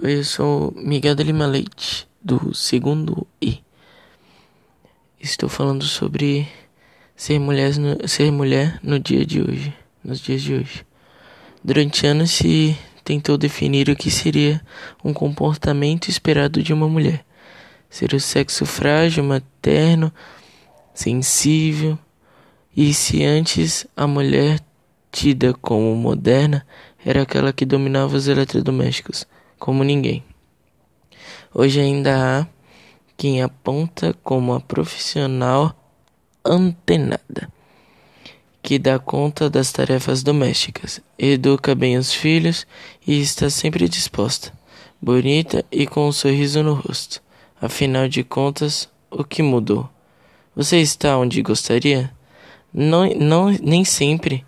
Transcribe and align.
Eu 0.00 0.22
sou 0.22 0.72
Miguel 0.76 1.16
de 1.16 1.24
Lima 1.24 1.44
Leite, 1.44 2.06
do 2.22 2.54
segundo 2.54 3.26
I. 3.42 3.60
Estou 5.20 5.48
falando 5.48 5.82
sobre 5.82 6.46
ser 7.16 7.40
mulher 7.40 7.76
no, 7.76 8.06
ser 8.06 8.30
mulher 8.30 8.78
no 8.80 9.00
dia 9.00 9.26
de 9.26 9.40
hoje, 9.42 9.74
nos 10.04 10.20
dias 10.20 10.40
de 10.40 10.54
hoje. 10.54 10.86
Durante 11.64 12.06
anos 12.06 12.30
se 12.30 12.78
tentou 13.02 13.36
definir 13.36 13.88
o 13.88 13.96
que 13.96 14.08
seria 14.08 14.62
um 15.02 15.12
comportamento 15.12 16.08
esperado 16.08 16.62
de 16.62 16.72
uma 16.72 16.88
mulher. 16.88 17.24
Ser 17.90 18.14
o 18.14 18.20
sexo 18.20 18.64
frágil, 18.64 19.24
materno, 19.24 20.12
sensível. 20.94 21.98
E 22.74 22.94
se 22.94 23.24
antes 23.24 23.84
a 23.96 24.06
mulher 24.06 24.60
tida 25.10 25.52
como 25.54 25.92
moderna 25.96 26.64
era 27.04 27.22
aquela 27.22 27.52
que 27.52 27.66
dominava 27.66 28.16
os 28.16 28.28
eletrodomésticos 28.28 29.26
como 29.58 29.84
ninguém. 29.84 30.24
Hoje 31.54 31.80
ainda 31.80 32.40
há 32.40 32.46
quem 33.16 33.42
aponta 33.42 34.14
como 34.22 34.54
a 34.54 34.60
profissional 34.60 35.74
antenada, 36.44 37.50
que 38.62 38.78
dá 38.78 38.98
conta 38.98 39.50
das 39.50 39.72
tarefas 39.72 40.22
domésticas, 40.22 41.00
educa 41.18 41.74
bem 41.74 41.96
os 41.96 42.12
filhos 42.12 42.66
e 43.06 43.20
está 43.20 43.50
sempre 43.50 43.88
disposta, 43.88 44.52
bonita 45.00 45.64
e 45.70 45.86
com 45.86 46.08
um 46.08 46.12
sorriso 46.12 46.62
no 46.62 46.74
rosto. 46.74 47.20
Afinal 47.60 48.08
de 48.08 48.22
contas, 48.22 48.88
o 49.10 49.24
que 49.24 49.42
mudou? 49.42 49.88
Você 50.54 50.78
está 50.78 51.18
onde 51.18 51.42
gostaria? 51.42 52.12
Não, 52.72 53.06
não, 53.14 53.50
nem 53.50 53.84
sempre 53.84 54.44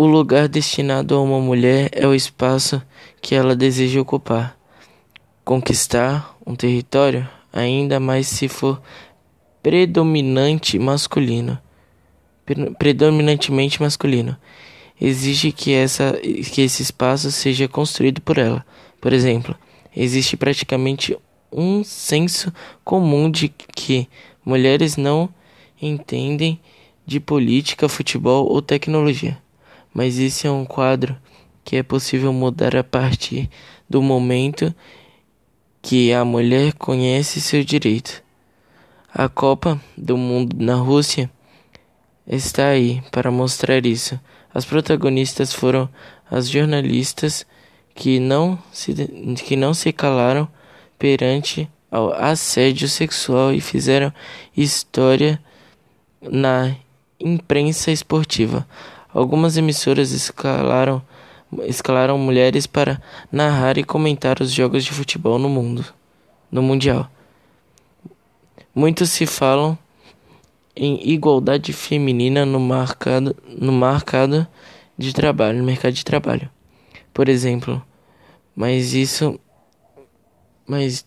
o 0.00 0.06
lugar 0.06 0.46
destinado 0.46 1.16
a 1.16 1.20
uma 1.20 1.40
mulher 1.40 1.90
é 1.90 2.06
o 2.06 2.14
espaço 2.14 2.80
que 3.20 3.34
ela 3.34 3.56
deseja 3.56 4.00
ocupar. 4.00 4.56
Conquistar 5.44 6.36
um 6.46 6.54
território, 6.54 7.28
ainda 7.52 7.98
mais 7.98 8.28
se 8.28 8.46
for 8.46 8.80
predominante 9.60 10.78
masculino, 10.78 11.58
predominantemente 12.78 13.82
masculino, 13.82 14.36
exige 15.00 15.50
que, 15.50 15.74
essa, 15.74 16.12
que 16.12 16.60
esse 16.60 16.80
espaço 16.80 17.32
seja 17.32 17.66
construído 17.66 18.20
por 18.20 18.38
ela. 18.38 18.64
Por 19.00 19.12
exemplo, 19.12 19.52
existe 19.96 20.36
praticamente 20.36 21.18
um 21.50 21.82
senso 21.82 22.54
comum 22.84 23.28
de 23.28 23.48
que 23.48 24.08
mulheres 24.44 24.96
não 24.96 25.28
entendem 25.82 26.60
de 27.04 27.18
política, 27.18 27.88
futebol 27.88 28.46
ou 28.48 28.62
tecnologia 28.62 29.36
mas 29.98 30.16
esse 30.16 30.46
é 30.46 30.50
um 30.50 30.64
quadro 30.64 31.16
que 31.64 31.74
é 31.74 31.82
possível 31.82 32.32
mudar 32.32 32.76
a 32.76 32.84
partir 32.84 33.50
do 33.90 34.00
momento 34.00 34.72
que 35.82 36.12
a 36.12 36.24
mulher 36.24 36.72
conhece 36.74 37.40
seu 37.40 37.64
direito. 37.64 38.22
A 39.12 39.28
Copa 39.28 39.76
do 39.96 40.16
Mundo 40.16 40.54
na 40.56 40.76
Rússia 40.76 41.28
está 42.28 42.68
aí 42.68 43.02
para 43.10 43.28
mostrar 43.32 43.84
isso. 43.84 44.20
As 44.54 44.64
protagonistas 44.64 45.52
foram 45.52 45.88
as 46.30 46.48
jornalistas 46.48 47.44
que 47.92 48.20
não 48.20 48.56
se, 48.70 48.94
que 49.44 49.56
não 49.56 49.74
se 49.74 49.92
calaram 49.92 50.46
perante 50.96 51.68
ao 51.90 52.12
assédio 52.12 52.88
sexual 52.88 53.52
e 53.52 53.60
fizeram 53.60 54.12
história 54.56 55.42
na 56.22 56.76
imprensa 57.18 57.90
esportiva. 57.90 58.64
Algumas 59.12 59.56
emissoras 59.56 60.10
escalaram, 60.12 61.02
escalaram 61.66 62.18
mulheres 62.18 62.66
para 62.66 63.00
narrar 63.32 63.78
e 63.78 63.84
comentar 63.84 64.40
os 64.40 64.52
jogos 64.52 64.84
de 64.84 64.92
futebol 64.92 65.38
no 65.38 65.48
mundo, 65.48 65.84
no 66.50 66.62
mundial. 66.62 67.10
Muitos 68.74 69.10
se 69.10 69.26
falam 69.26 69.76
em 70.76 71.10
igualdade 71.10 71.72
feminina 71.72 72.46
no 72.46 72.60
mercado, 72.60 73.34
no 73.48 73.72
mercado 73.72 74.46
de 74.96 75.12
trabalho, 75.12 75.58
no 75.58 75.64
mercado 75.64 75.92
de 75.92 76.04
trabalho. 76.04 76.48
Por 77.12 77.28
exemplo, 77.28 77.82
mas 78.54 78.92
isso 78.92 79.40
mas 80.66 81.04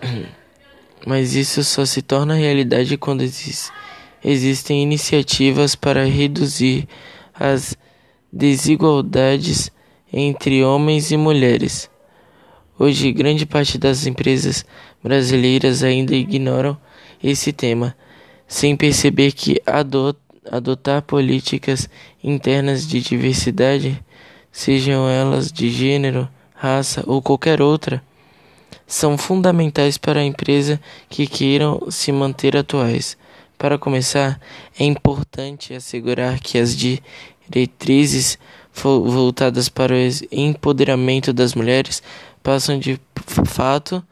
mas 1.06 1.34
isso 1.34 1.62
só 1.64 1.84
se 1.84 2.00
torna 2.00 2.34
realidade 2.34 2.96
quando 2.96 3.22
existe, 3.22 3.70
existem 4.24 4.82
iniciativas 4.82 5.74
para 5.74 6.04
reduzir 6.06 6.88
as 7.34 7.76
desigualdades 8.32 9.70
entre 10.12 10.64
homens 10.64 11.10
e 11.10 11.16
mulheres. 11.16 11.90
Hoje, 12.78 13.12
grande 13.12 13.46
parte 13.46 13.78
das 13.78 14.06
empresas 14.06 14.64
brasileiras 15.02 15.82
ainda 15.82 16.14
ignoram 16.14 16.76
esse 17.22 17.52
tema, 17.52 17.96
sem 18.46 18.76
perceber 18.76 19.32
que 19.32 19.60
adotar 20.44 21.02
políticas 21.02 21.88
internas 22.22 22.86
de 22.86 23.00
diversidade, 23.00 24.02
sejam 24.50 25.08
elas 25.08 25.50
de 25.50 25.70
gênero, 25.70 26.28
raça 26.54 27.02
ou 27.06 27.22
qualquer 27.22 27.60
outra, 27.62 28.02
são 28.86 29.16
fundamentais 29.16 29.96
para 29.96 30.20
a 30.20 30.24
empresa 30.24 30.80
que 31.08 31.26
queiram 31.26 31.90
se 31.90 32.12
manter 32.12 32.56
atuais. 32.56 33.16
Para 33.58 33.78
começar, 33.78 34.40
é 34.78 34.84
importante 34.84 35.74
assegurar 35.74 36.40
que 36.40 36.58
as 36.58 36.76
diretrizes 36.76 38.38
voltadas 38.74 39.68
para 39.68 39.94
o 39.94 39.98
empoderamento 40.32 41.32
das 41.32 41.54
mulheres 41.54 42.02
passam 42.42 42.78
de 42.78 43.00
fato 43.46 44.04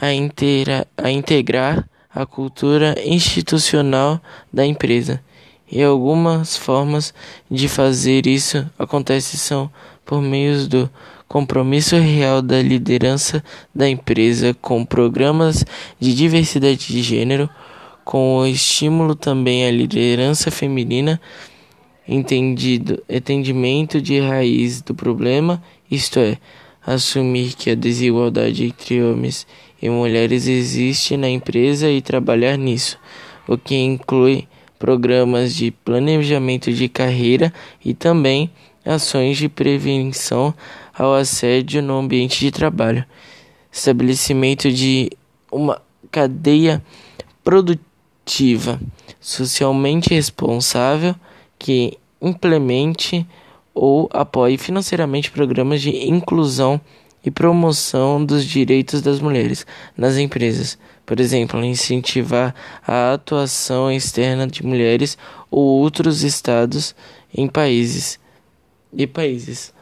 a, 0.00 0.12
inteira, 0.12 0.86
a 0.96 1.10
integrar 1.10 1.88
a 2.14 2.26
cultura 2.26 2.94
institucional 3.04 4.20
da 4.52 4.66
empresa. 4.66 5.22
E 5.70 5.82
algumas 5.82 6.56
formas 6.56 7.14
de 7.50 7.68
fazer 7.68 8.26
isso 8.26 8.68
acontecem 8.78 9.38
são 9.38 9.70
por 10.04 10.20
meio 10.20 10.68
do 10.68 10.90
compromisso 11.26 11.96
real 11.96 12.42
da 12.42 12.60
liderança 12.60 13.42
da 13.74 13.88
empresa 13.88 14.54
com 14.60 14.84
programas 14.84 15.64
de 15.98 16.14
diversidade 16.14 16.88
de 16.88 17.02
gênero, 17.02 17.48
com 18.04 18.38
o 18.38 18.46
estímulo 18.46 19.14
também 19.14 19.66
à 19.66 19.70
liderança 19.70 20.50
feminina, 20.50 21.20
entendido, 22.06 23.02
entendimento 23.08 24.00
de 24.00 24.20
raiz 24.20 24.80
do 24.82 24.94
problema, 24.94 25.62
isto 25.90 26.18
é, 26.18 26.36
assumir 26.84 27.54
que 27.54 27.70
a 27.70 27.74
desigualdade 27.74 28.64
entre 28.64 29.02
homens 29.02 29.46
e 29.80 29.88
mulheres 29.88 30.46
existe 30.46 31.16
na 31.16 31.28
empresa 31.28 31.88
e 31.88 32.00
trabalhar 32.02 32.56
nisso, 32.56 32.98
o 33.46 33.56
que 33.56 33.76
inclui 33.76 34.46
programas 34.78 35.54
de 35.54 35.70
planejamento 35.70 36.72
de 36.72 36.88
carreira 36.88 37.52
e 37.84 37.94
também 37.94 38.50
ações 38.84 39.38
de 39.38 39.48
prevenção 39.48 40.52
ao 40.92 41.14
assédio 41.14 41.80
no 41.80 41.98
ambiente 41.98 42.40
de 42.40 42.50
trabalho, 42.50 43.04
estabelecimento 43.70 44.70
de 44.72 45.08
uma 45.52 45.80
cadeia 46.10 46.82
produtiva 47.44 47.91
ativa, 48.24 48.80
socialmente 49.20 50.14
responsável 50.14 51.14
que 51.58 51.98
implemente 52.20 53.26
ou 53.74 54.08
apoie 54.12 54.56
financeiramente 54.56 55.30
programas 55.30 55.82
de 55.82 55.90
inclusão 56.08 56.80
e 57.24 57.30
promoção 57.30 58.24
dos 58.24 58.44
direitos 58.44 59.00
das 59.00 59.20
mulheres 59.20 59.66
nas 59.96 60.16
empresas. 60.16 60.78
Por 61.04 61.20
exemplo, 61.20 61.62
incentivar 61.64 62.54
a 62.86 63.12
atuação 63.12 63.90
externa 63.90 64.46
de 64.46 64.64
mulheres 64.64 65.18
ou 65.50 65.64
outros 65.80 66.22
estados 66.22 66.94
em 67.34 67.46
países 67.48 68.18
e 68.92 69.06
países. 69.06 69.72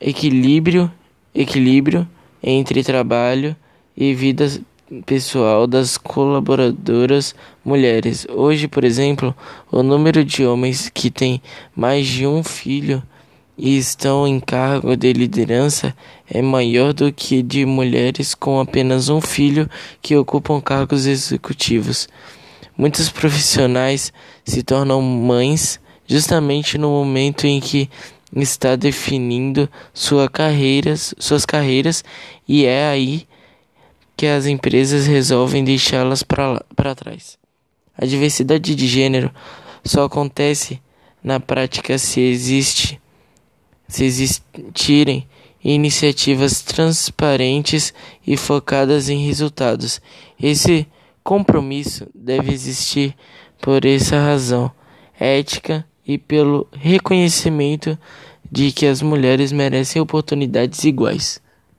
Equilíbrio, 0.00 0.90
equilíbrio 1.34 2.08
entre 2.42 2.82
trabalho 2.82 3.54
e 3.96 4.14
vida 4.14 4.60
pessoal 5.00 5.66
das 5.66 5.96
colaboradoras 5.96 7.34
mulheres. 7.64 8.26
Hoje, 8.28 8.68
por 8.68 8.84
exemplo, 8.84 9.34
o 9.70 9.82
número 9.82 10.22
de 10.24 10.44
homens 10.44 10.90
que 10.92 11.10
têm 11.10 11.40
mais 11.74 12.06
de 12.06 12.26
um 12.26 12.42
filho 12.42 13.02
e 13.56 13.78
estão 13.78 14.26
em 14.26 14.38
cargo 14.38 14.94
de 14.96 15.12
liderança 15.12 15.96
é 16.28 16.42
maior 16.42 16.92
do 16.92 17.12
que 17.12 17.42
de 17.42 17.64
mulheres 17.64 18.34
com 18.34 18.60
apenas 18.60 19.08
um 19.08 19.20
filho 19.20 19.70
que 20.02 20.16
ocupam 20.16 20.60
cargos 20.60 21.06
executivos. 21.06 22.08
Muitos 22.76 23.08
profissionais 23.08 24.12
se 24.44 24.62
tornam 24.62 25.00
mães 25.00 25.80
justamente 26.06 26.76
no 26.76 26.90
momento 26.90 27.46
em 27.46 27.60
que 27.60 27.88
está 28.34 28.76
definindo 28.76 29.68
sua 29.94 30.28
carreiras, 30.28 31.14
suas 31.18 31.46
carreiras 31.46 32.04
e 32.48 32.64
é 32.64 32.88
aí 32.88 33.26
que 34.22 34.26
as 34.28 34.46
empresas 34.46 35.04
resolvem 35.04 35.64
deixá-las 35.64 36.22
para 36.22 36.94
trás. 36.94 37.36
A 37.98 38.06
diversidade 38.06 38.72
de 38.72 38.86
gênero 38.86 39.32
só 39.84 40.04
acontece 40.04 40.80
na 41.24 41.40
prática 41.40 41.98
se 41.98 42.20
existe 42.20 43.00
se 43.88 44.04
existirem 44.04 45.26
iniciativas 45.64 46.62
transparentes 46.62 47.92
e 48.24 48.36
focadas 48.36 49.08
em 49.08 49.26
resultados. 49.26 50.00
Esse 50.40 50.86
compromisso 51.24 52.06
deve 52.14 52.52
existir 52.52 53.16
por 53.60 53.84
essa 53.84 54.20
razão 54.20 54.70
ética 55.18 55.84
e 56.06 56.16
pelo 56.16 56.68
reconhecimento 56.70 57.98
de 58.48 58.70
que 58.70 58.86
as 58.86 59.02
mulheres 59.02 59.50
merecem 59.50 60.00
oportunidades 60.00 60.84
iguais. 60.84 61.41